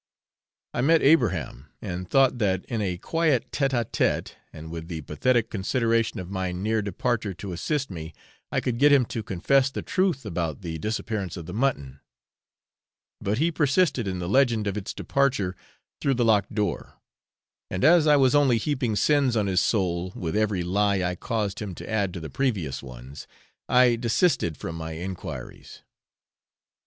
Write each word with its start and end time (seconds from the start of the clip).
I 0.73 0.81
met 0.81 1.03
Abraham, 1.03 1.67
and 1.79 2.09
thought 2.09 2.39
that, 2.39 2.65
in 2.65 2.81
a 2.81 2.97
quiet 2.97 3.51
tête 3.51 3.69
à 3.69 3.85
tête, 3.85 4.31
and 4.51 4.71
with 4.71 4.87
the 4.87 5.01
pathetic 5.01 5.51
consideration 5.51 6.19
of 6.19 6.27
my 6.31 6.51
near 6.51 6.81
departure 6.81 7.35
to 7.35 7.53
assist 7.53 7.91
me, 7.91 8.11
I 8.51 8.61
could 8.61 8.79
get 8.79 8.91
him 8.91 9.05
to 9.05 9.21
confess 9.21 9.69
the 9.69 9.83
truth 9.83 10.25
about 10.25 10.61
the 10.63 10.79
disappearance 10.79 11.37
of 11.37 11.45
the 11.45 11.53
mutton; 11.53 11.99
but 13.21 13.37
he 13.37 13.51
persisted 13.51 14.07
in 14.07 14.17
the 14.17 14.27
legend 14.27 14.65
of 14.65 14.75
its 14.75 14.91
departure 14.91 15.55
through 16.01 16.15
the 16.15 16.25
locked 16.25 16.55
door; 16.55 16.95
and 17.69 17.83
as 17.83 18.07
I 18.07 18.15
was 18.15 18.33
only 18.33 18.57
heaping 18.57 18.95
sins 18.95 19.37
on 19.37 19.45
his 19.45 19.61
soul 19.61 20.13
with 20.15 20.35
every 20.35 20.63
lie 20.63 21.03
I 21.03 21.13
caused 21.13 21.61
him 21.61 21.75
to 21.75 21.87
add 21.87 22.11
to 22.15 22.19
the 22.19 22.31
previous 22.31 22.81
ones, 22.81 23.27
I 23.69 23.97
desisted 23.97 24.57
from 24.57 24.77
my 24.77 24.93
enquiries. 24.93 25.83